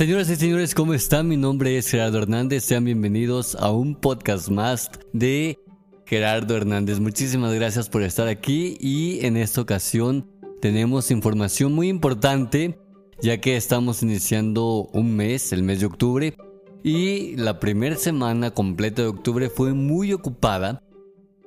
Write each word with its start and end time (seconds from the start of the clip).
Señoras 0.00 0.30
y 0.30 0.36
señores, 0.36 0.74
¿cómo 0.74 0.94
están? 0.94 1.28
Mi 1.28 1.36
nombre 1.36 1.76
es 1.76 1.90
Gerardo 1.90 2.16
Hernández. 2.16 2.64
Sean 2.64 2.86
bienvenidos 2.86 3.54
a 3.54 3.70
un 3.70 3.94
podcast 3.94 4.48
más 4.48 4.90
de 5.12 5.58
Gerardo 6.06 6.56
Hernández. 6.56 7.00
Muchísimas 7.00 7.52
gracias 7.52 7.90
por 7.90 8.02
estar 8.02 8.26
aquí 8.26 8.78
y 8.80 9.26
en 9.26 9.36
esta 9.36 9.60
ocasión 9.60 10.26
tenemos 10.62 11.10
información 11.10 11.74
muy 11.74 11.90
importante 11.90 12.80
ya 13.20 13.42
que 13.42 13.56
estamos 13.56 14.02
iniciando 14.02 14.88
un 14.94 15.14
mes, 15.16 15.52
el 15.52 15.62
mes 15.62 15.80
de 15.80 15.86
octubre, 15.86 16.34
y 16.82 17.36
la 17.36 17.60
primera 17.60 17.96
semana 17.96 18.52
completa 18.52 19.02
de 19.02 19.08
octubre 19.08 19.50
fue 19.50 19.74
muy 19.74 20.14
ocupada 20.14 20.82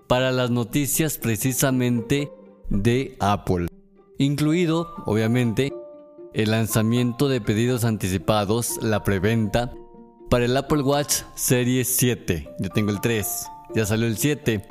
para 0.08 0.32
las 0.32 0.52
noticias 0.52 1.18
precisamente 1.18 2.30
de 2.70 3.16
Apple, 3.20 3.66
incluido, 4.20 4.94
obviamente, 5.08 5.74
el 6.34 6.52
lanzamiento 6.52 7.30
de 7.30 7.42
pedidos 7.42 7.84
anticipados, 7.84 8.80
la 8.82 9.04
preventa, 9.04 9.72
para 10.30 10.46
el 10.46 10.58
Apple 10.58 10.82
Watch 10.82 11.22
Series 11.36 11.88
7. 11.96 12.50
Yo 12.60 12.70
tengo 12.70 12.92
el 12.92 13.02
3, 13.02 13.28
ya 13.76 13.86
salió 13.86 14.08
el 14.08 14.18
7. 14.18 14.66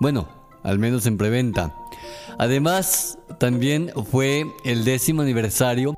Bueno, 0.00 0.28
al 0.62 0.78
menos 0.78 1.06
en 1.06 1.16
preventa. 1.16 1.74
Además, 2.38 3.18
también 3.38 3.90
fue 4.10 4.46
el 4.64 4.84
décimo 4.84 5.22
aniversario 5.22 5.94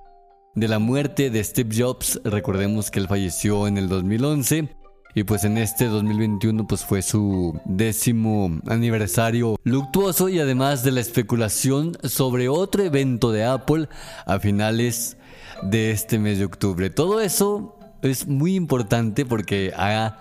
de 0.54 0.68
la 0.68 0.78
muerte 0.78 1.30
de 1.30 1.42
Steve 1.42 1.74
Jobs. 1.76 2.20
Recordemos 2.24 2.90
que 2.90 3.00
él 3.00 3.08
falleció 3.08 3.66
en 3.66 3.76
el 3.76 3.88
2011 3.88 4.77
y 5.14 5.24
pues 5.24 5.44
en 5.44 5.58
este 5.58 5.86
2021 5.86 6.66
pues 6.66 6.84
fue 6.84 7.02
su 7.02 7.60
décimo 7.64 8.60
aniversario 8.66 9.58
luctuoso 9.64 10.28
y 10.28 10.38
además 10.38 10.84
de 10.84 10.92
la 10.92 11.00
especulación 11.00 11.96
sobre 12.04 12.48
otro 12.48 12.82
evento 12.82 13.32
de 13.32 13.44
Apple 13.44 13.88
a 14.26 14.38
finales 14.38 15.16
de 15.62 15.90
este 15.90 16.18
mes 16.18 16.38
de 16.38 16.44
octubre. 16.44 16.90
Todo 16.90 17.20
eso 17.20 17.76
es 18.02 18.26
muy 18.26 18.54
importante 18.54 19.24
porque 19.24 19.72
ha 19.76 20.18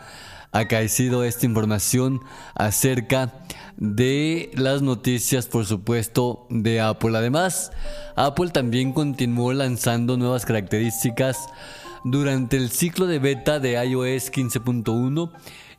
acaecido 0.52 1.24
esta 1.24 1.46
información 1.46 2.22
acerca 2.56 3.34
de 3.78 4.50
las 4.56 4.82
noticias, 4.82 5.46
por 5.46 5.66
supuesto, 5.66 6.48
de 6.50 6.82
Apple. 6.82 7.16
Además, 7.16 7.72
Apple 8.16 8.50
también 8.50 8.94
continuó 8.94 9.54
lanzando 9.54 10.18
nuevas 10.18 10.46
características 10.46 11.38
durante 12.04 12.58
el 12.58 12.70
ciclo 12.70 13.08
de 13.08 13.20
beta 13.20 13.60
de 13.60 13.74
iOS 13.84 14.32
15.1 14.32 15.32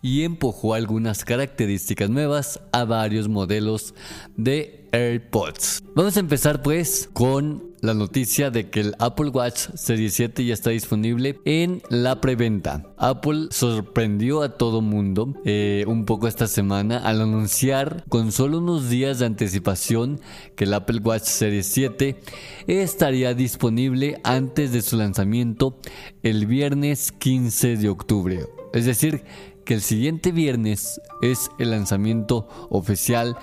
y 0.02 0.22
empujó 0.22 0.74
algunas 0.74 1.24
características 1.24 2.10
nuevas 2.10 2.60
a 2.72 2.84
varios 2.84 3.28
modelos 3.28 3.94
de 4.36 4.77
AirPods. 4.92 5.82
Vamos 5.94 6.16
a 6.16 6.20
empezar 6.20 6.62
pues 6.62 7.08
con 7.12 7.68
la 7.80 7.94
noticia 7.94 8.50
de 8.50 8.70
que 8.70 8.80
el 8.80 8.94
Apple 8.98 9.30
Watch 9.30 9.68
Series 9.74 10.14
7 10.14 10.44
ya 10.44 10.54
está 10.54 10.70
disponible 10.70 11.38
en 11.44 11.82
la 11.90 12.20
preventa. 12.20 12.84
Apple 12.96 13.48
sorprendió 13.50 14.42
a 14.42 14.56
todo 14.56 14.80
mundo 14.80 15.34
eh, 15.44 15.84
un 15.86 16.04
poco 16.04 16.28
esta 16.28 16.46
semana 16.46 16.98
al 16.98 17.20
anunciar 17.20 18.04
con 18.08 18.32
solo 18.32 18.58
unos 18.58 18.88
días 18.88 19.18
de 19.18 19.26
anticipación 19.26 20.20
que 20.56 20.64
el 20.64 20.74
Apple 20.74 21.00
Watch 21.02 21.24
Series 21.24 21.66
7 21.66 22.20
estaría 22.66 23.34
disponible 23.34 24.20
antes 24.24 24.72
de 24.72 24.82
su 24.82 24.96
lanzamiento 24.96 25.78
el 26.22 26.46
viernes 26.46 27.12
15 27.12 27.76
de 27.76 27.88
octubre. 27.88 28.40
Es 28.72 28.84
decir, 28.84 29.24
que 29.64 29.74
el 29.74 29.82
siguiente 29.82 30.32
viernes 30.32 31.00
es 31.20 31.50
el 31.58 31.72
lanzamiento 31.72 32.48
oficial 32.70 33.36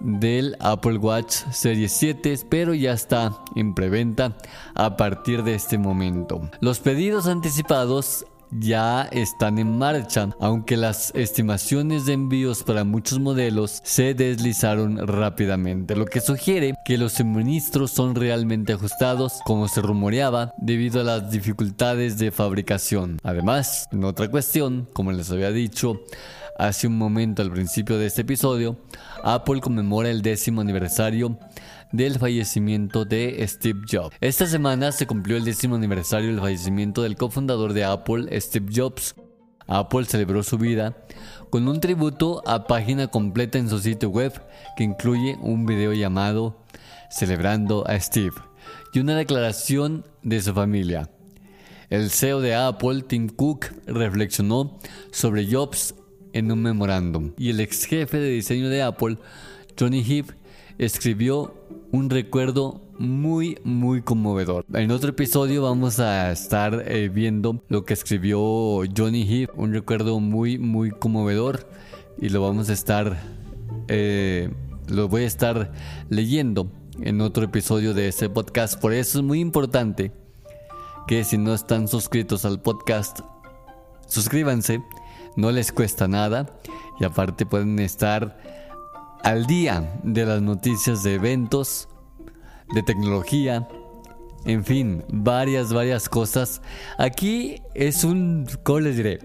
del 0.00 0.56
Apple 0.60 0.98
Watch 0.98 1.36
Series 1.52 1.92
7, 1.92 2.34
pero 2.48 2.74
ya 2.74 2.92
está 2.92 3.32
en 3.54 3.74
preventa 3.74 4.36
a 4.74 4.96
partir 4.96 5.42
de 5.42 5.54
este 5.54 5.78
momento. 5.78 6.40
Los 6.60 6.80
pedidos 6.80 7.26
anticipados 7.26 8.26
ya 8.58 9.02
están 9.10 9.58
en 9.58 9.76
marcha, 9.78 10.30
aunque 10.40 10.76
las 10.76 11.10
estimaciones 11.14 12.06
de 12.06 12.12
envíos 12.12 12.62
para 12.62 12.84
muchos 12.84 13.18
modelos 13.18 13.80
se 13.82 14.14
deslizaron 14.14 15.06
rápidamente, 15.06 15.96
lo 15.96 16.06
que 16.06 16.20
sugiere 16.20 16.74
que 16.84 16.98
los 16.98 17.14
suministros 17.14 17.90
son 17.90 18.14
realmente 18.14 18.74
ajustados, 18.74 19.40
como 19.44 19.68
se 19.68 19.82
rumoreaba, 19.82 20.54
debido 20.58 21.00
a 21.00 21.04
las 21.04 21.30
dificultades 21.30 22.18
de 22.18 22.30
fabricación. 22.30 23.18
Además, 23.22 23.88
en 23.92 24.04
otra 24.04 24.28
cuestión, 24.30 24.88
como 24.92 25.12
les 25.12 25.30
había 25.30 25.50
dicho, 25.50 26.02
hace 26.58 26.86
un 26.86 26.96
momento 26.96 27.42
al 27.42 27.50
principio 27.50 27.98
de 27.98 28.06
este 28.06 28.22
episodio, 28.22 28.78
Apple 29.22 29.60
conmemora 29.60 30.10
el 30.10 30.22
décimo 30.22 30.60
aniversario 30.60 31.38
del 31.92 32.18
fallecimiento 32.18 33.04
de 33.04 33.44
Steve 33.46 33.80
Jobs. 33.90 34.16
Esta 34.20 34.46
semana 34.46 34.92
se 34.92 35.06
cumplió 35.06 35.36
el 35.36 35.44
décimo 35.44 35.76
aniversario 35.76 36.28
del 36.28 36.40
fallecimiento 36.40 37.02
del 37.02 37.16
cofundador 37.16 37.72
de 37.72 37.84
Apple, 37.84 38.40
Steve 38.40 38.72
Jobs. 38.74 39.14
Apple 39.66 40.04
celebró 40.04 40.42
su 40.42 40.58
vida 40.58 40.96
con 41.50 41.68
un 41.68 41.80
tributo 41.80 42.42
a 42.46 42.66
página 42.66 43.06
completa 43.08 43.58
en 43.58 43.68
su 43.68 43.78
sitio 43.78 44.10
web 44.10 44.32
que 44.76 44.84
incluye 44.84 45.38
un 45.40 45.66
video 45.66 45.92
llamado 45.92 46.64
Celebrando 47.10 47.84
a 47.86 47.98
Steve 47.98 48.34
y 48.92 48.98
una 48.98 49.16
declaración 49.16 50.04
de 50.22 50.42
su 50.42 50.52
familia. 50.52 51.08
El 51.90 52.10
CEO 52.10 52.40
de 52.40 52.54
Apple, 52.54 53.02
Tim 53.02 53.28
Cook, 53.28 53.66
reflexionó 53.86 54.78
sobre 55.12 55.50
Jobs 55.50 55.94
en 56.34 56.52
un 56.52 56.60
memorándum 56.60 57.32
y 57.38 57.48
el 57.50 57.60
ex 57.60 57.86
jefe 57.86 58.18
de 58.18 58.28
diseño 58.28 58.68
de 58.68 58.82
Apple, 58.82 59.16
Johnny 59.78 60.02
Heap, 60.02 60.26
escribió 60.76 61.54
un 61.92 62.10
recuerdo 62.10 62.82
muy 62.98 63.58
muy 63.64 64.02
conmovedor. 64.02 64.66
En 64.74 64.90
otro 64.90 65.10
episodio 65.10 65.62
vamos 65.62 66.00
a 66.00 66.32
estar 66.32 66.84
eh, 66.86 67.08
viendo 67.08 67.62
lo 67.68 67.84
que 67.84 67.94
escribió 67.94 68.82
Johnny 68.96 69.24
Heap, 69.26 69.58
un 69.58 69.72
recuerdo 69.72 70.20
muy 70.20 70.58
muy 70.58 70.90
conmovedor 70.90 71.68
y 72.20 72.28
lo 72.28 72.42
vamos 72.42 72.68
a 72.68 72.72
estar 72.72 73.16
eh, 73.88 74.50
lo 74.88 75.08
voy 75.08 75.22
a 75.22 75.26
estar 75.26 75.72
leyendo 76.10 76.70
en 77.00 77.20
otro 77.20 77.44
episodio 77.44 77.94
de 77.94 78.08
este 78.08 78.28
podcast. 78.28 78.80
Por 78.80 78.92
eso 78.92 79.18
es 79.18 79.24
muy 79.24 79.40
importante 79.40 80.12
que 81.06 81.22
si 81.22 81.38
no 81.38 81.54
están 81.54 81.86
suscritos 81.86 82.44
al 82.44 82.60
podcast, 82.60 83.20
suscríbanse 84.06 84.82
no 85.36 85.50
les 85.50 85.72
cuesta 85.72 86.08
nada 86.08 86.46
y 87.00 87.04
aparte 87.04 87.46
pueden 87.46 87.78
estar 87.78 88.38
al 89.22 89.46
día 89.46 89.98
de 90.02 90.26
las 90.26 90.42
noticias 90.42 91.02
de 91.02 91.14
eventos, 91.14 91.88
de 92.74 92.82
tecnología, 92.82 93.66
en 94.44 94.64
fin, 94.64 95.02
varias, 95.08 95.72
varias 95.72 96.08
cosas. 96.08 96.60
Aquí 96.98 97.62
es 97.74 98.04
un, 98.04 98.46
¿cómo 98.62 98.80
les 98.80 98.96
diré? 98.96 99.18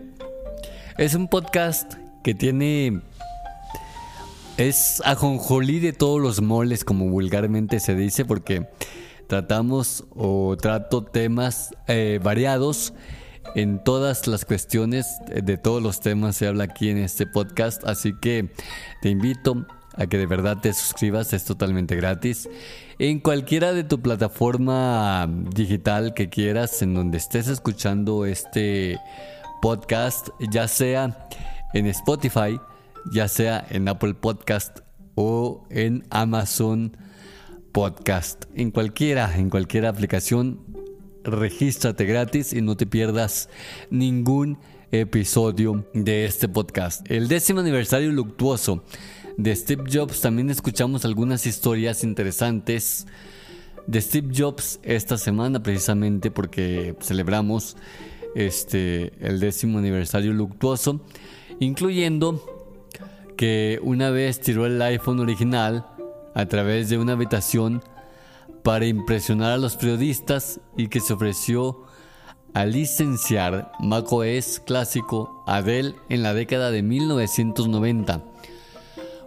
Es 0.98 1.16
un 1.16 1.28
podcast 1.28 1.94
que 2.24 2.34
tiene... 2.34 3.02
Es 4.58 5.02
ajonjolí 5.06 5.80
de 5.80 5.94
todos 5.94 6.20
los 6.20 6.42
moles, 6.42 6.84
como 6.84 7.10
vulgarmente 7.10 7.80
se 7.80 7.96
dice, 7.96 8.26
porque 8.26 8.68
tratamos 9.28 10.04
o 10.14 10.58
trato 10.58 11.04
temas 11.04 11.70
eh, 11.88 12.20
variados 12.22 12.94
en 13.56 13.84
todas 13.84 14.28
las 14.28 14.46
cuestiones, 14.46 15.08
de 15.28 15.58
todos 15.58 15.82
los 15.82 16.00
temas 16.00 16.36
se 16.36 16.48
habla 16.48 16.66
aquí 16.66 16.90
en 16.90 16.98
este 16.98 17.26
podcast, 17.26 17.84
así 17.86 18.14
que 18.22 18.52
te 19.02 19.10
invito 19.10 19.66
a 19.96 20.08
que 20.08 20.18
de 20.18 20.26
verdad 20.26 20.58
te 20.62 20.74
suscribas, 20.74 21.34
es 21.34 21.46
totalmente 21.46 21.96
gratis. 21.96 22.50
En 23.00 23.20
cualquiera 23.20 23.74
de 23.74 23.84
tu 23.84 24.02
plataforma 24.02 25.28
digital 25.54 26.14
que 26.14 26.30
quieras, 26.30 26.82
en 26.82 26.94
donde 26.94 27.18
estés 27.18 27.48
escuchando 27.48 28.26
este 28.26 28.98
podcast, 29.62 30.30
ya 30.52 30.68
sea 30.68 31.28
en 31.74 31.86
Spotify, 31.88 32.60
ya 33.12 33.28
sea 33.28 33.66
en 33.70 33.88
Apple 33.88 34.14
Podcast 34.14 34.80
o 35.16 35.66
en 35.70 36.06
Amazon 36.12 36.96
Podcast. 37.72 38.46
En 38.56 38.72
cualquiera, 38.72 39.36
en 39.38 39.50
cualquier 39.50 39.86
aplicación 39.86 40.69
regístrate 41.24 42.06
gratis 42.06 42.54
y 42.54 42.62
no 42.62 42.76
te 42.78 42.86
pierdas 42.86 43.50
ningún 43.90 44.58
episodio 44.92 45.86
de 45.94 46.26
este 46.26 46.48
podcast. 46.48 47.10
El 47.10 47.28
décimo 47.28 47.60
aniversario 47.60 48.12
luctuoso 48.12 48.84
De 49.38 49.56
Steve 49.56 49.84
Jobs 49.92 50.22
también 50.22 50.50
escuchamos 50.50 51.06
algunas 51.06 51.46
historias 51.46 52.04
interesantes 52.04 53.06
de 53.88 54.02
Steve 54.02 54.34
Jobs 54.36 54.80
esta 54.84 55.18
semana 55.18 55.62
precisamente 55.62 56.32
porque 56.32 56.96
celebramos 57.02 57.78
este 58.36 59.14
el 59.20 59.40
décimo 59.40 59.80
aniversario 59.80 60.34
luctuoso, 60.34 61.02
incluyendo 61.60 62.44
que 63.36 63.80
una 63.82 64.10
vez 64.10 64.40
tiró 64.40 64.66
el 64.66 64.82
iPhone 64.82 65.20
original 65.20 65.86
a 66.34 66.46
través 66.46 66.90
de 66.90 66.98
una 66.98 67.14
habitación 67.14 67.82
para 68.64 68.86
impresionar 68.86 69.52
a 69.54 69.58
los 69.58 69.76
periodistas 69.76 70.60
y 70.78 70.88
que 70.88 71.00
se 71.00 71.14
ofreció 71.14 71.86
a 72.54 72.66
licenciar 72.66 73.72
macOS 73.80 74.60
clásico 74.66 75.44
Adele 75.48 75.96
en 76.10 76.24
la 76.24 76.34
década 76.34 76.72
de 76.72 76.82
1990. 76.82 78.24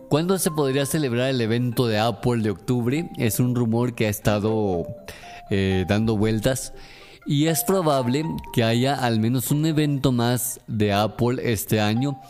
¿Cuándo 0.08 0.38
se 0.38 0.50
podría 0.50 0.84
celebrar 0.84 1.31
el 1.31 1.40
evento 1.40 1.87
de 1.87 1.99
Apple 1.99 2.43
de 2.43 2.50
octubre? 2.50 3.11
Es 3.17 3.40
un 3.40 3.55
rumor 3.55 3.94
que 3.94 4.06
ha 4.06 4.11
estado 4.11 4.87
eh, 5.50 5.87
dando 5.88 6.17
vueltas 6.17 6.75
y 7.26 7.46
es 7.46 7.64
probable 7.64 8.25
que 8.52 8.64
haya 8.64 8.94
al 8.94 9.20
menos 9.20 9.50
un 9.50 9.64
evento 9.64 10.12
más 10.12 10.61
de 10.67 10.93
Apple 10.93 11.40
este 11.50 11.81
año, 11.81 12.20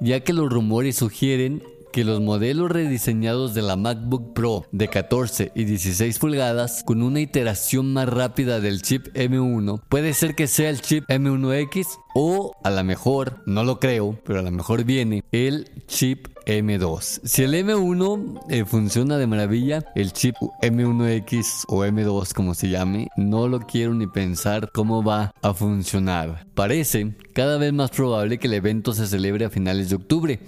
ya 0.00 0.20
que 0.20 0.32
los 0.32 0.50
rumores 0.50 0.96
sugieren 0.96 1.62
que 1.92 2.04
los 2.04 2.20
modelos 2.20 2.70
rediseñados 2.70 3.54
de 3.54 3.62
la 3.62 3.76
MacBook 3.76 4.32
Pro 4.34 4.66
de 4.72 4.88
14 4.88 5.52
y 5.54 5.64
16 5.64 6.18
pulgadas 6.18 6.82
con 6.84 7.02
una 7.02 7.20
iteración 7.20 7.92
más 7.92 8.08
rápida 8.08 8.60
del 8.60 8.82
chip 8.82 9.06
M1 9.14 9.82
puede 9.88 10.14
ser 10.14 10.34
que 10.34 10.46
sea 10.46 10.70
el 10.70 10.80
chip 10.80 11.04
M1X 11.08 11.86
o 12.14 12.56
a 12.64 12.70
lo 12.70 12.84
mejor, 12.84 13.42
no 13.46 13.64
lo 13.64 13.78
creo, 13.80 14.18
pero 14.24 14.40
a 14.40 14.42
lo 14.42 14.50
mejor 14.50 14.84
viene 14.84 15.22
el 15.32 15.70
chip 15.86 16.28
M2. 16.46 17.20
Si 17.24 17.42
el 17.42 17.54
M1 17.54 18.40
eh, 18.48 18.64
funciona 18.64 19.18
de 19.18 19.26
maravilla, 19.26 19.84
el 19.94 20.12
chip 20.12 20.36
M1X 20.62 21.64
o 21.68 21.84
M2 21.84 22.32
como 22.32 22.54
se 22.54 22.68
llame, 22.68 23.08
no 23.16 23.48
lo 23.48 23.60
quiero 23.60 23.94
ni 23.94 24.06
pensar 24.06 24.70
cómo 24.72 25.02
va 25.02 25.32
a 25.42 25.52
funcionar. 25.52 26.46
Parece 26.54 27.14
cada 27.34 27.58
vez 27.58 27.72
más 27.72 27.90
probable 27.90 28.38
que 28.38 28.46
el 28.46 28.54
evento 28.54 28.92
se 28.92 29.06
celebre 29.06 29.44
a 29.44 29.50
finales 29.50 29.90
de 29.90 29.96
octubre 29.96 30.40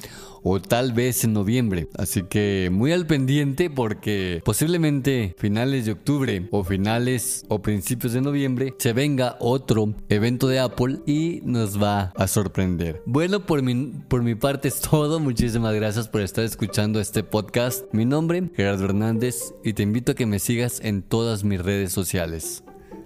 o 0.42 0.60
tal 0.60 0.92
vez 0.92 1.24
en 1.24 1.32
noviembre. 1.32 1.88
Así 1.96 2.22
que 2.22 2.70
muy 2.72 2.92
al 2.92 3.06
pendiente 3.06 3.70
porque 3.70 4.40
posiblemente 4.44 5.34
finales 5.38 5.86
de 5.86 5.92
octubre 5.92 6.48
o 6.50 6.64
finales 6.64 7.44
o 7.48 7.60
principios 7.60 8.12
de 8.12 8.20
noviembre 8.20 8.74
se 8.78 8.92
venga 8.92 9.36
otro 9.40 9.94
evento 10.08 10.48
de 10.48 10.60
Apple 10.60 11.00
y 11.06 11.40
nos 11.44 11.80
va 11.82 12.12
a 12.16 12.26
sorprender. 12.26 13.02
Bueno, 13.06 13.46
por 13.46 13.62
mi, 13.62 13.92
por 14.08 14.22
mi 14.22 14.34
parte 14.34 14.68
es 14.68 14.80
todo. 14.80 15.20
Muchísimas 15.20 15.74
gracias 15.88 16.08
por 16.08 16.20
estar 16.20 16.44
escuchando 16.44 17.00
este 17.00 17.22
podcast. 17.22 17.86
Mi 17.94 18.04
nombre, 18.04 18.50
Gerardo 18.54 18.84
Hernández, 18.84 19.54
y 19.64 19.72
te 19.72 19.82
invito 19.82 20.12
a 20.12 20.14
que 20.14 20.26
me 20.26 20.38
sigas 20.38 20.80
en 20.82 21.00
todas 21.00 21.44
mis 21.44 21.62
redes 21.62 21.92
sociales. 21.92 22.62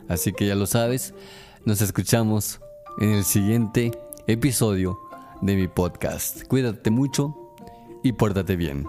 Así 0.08 0.32
que 0.32 0.48
ya 0.48 0.56
lo 0.56 0.66
sabes, 0.66 1.14
nos 1.64 1.80
escuchamos 1.80 2.60
en 2.98 3.10
el 3.10 3.22
siguiente 3.22 3.92
episodio 4.26 4.98
de 5.42 5.54
mi 5.54 5.68
podcast. 5.68 6.42
Cuídate 6.48 6.90
mucho 6.90 7.54
y 8.02 8.14
pórtate 8.14 8.56
bien. 8.56 8.84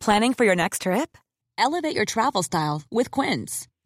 Planning 0.00 0.32
for 0.32 0.46
your 0.46 0.56
next 0.56 0.80
trip? 0.80 1.18
Elevate 1.58 1.94
your 1.94 2.06
travel 2.06 2.42
style 2.42 2.84
with 2.90 3.10
Quince. 3.10 3.68